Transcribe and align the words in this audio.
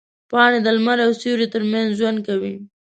پاڼې 0.31 0.59
د 0.63 0.67
لمر 0.77 0.97
او 1.05 1.11
سیوري 1.21 1.47
ترمنځ 1.53 1.87
ژوند 1.99 2.19
کوي. 2.27 2.53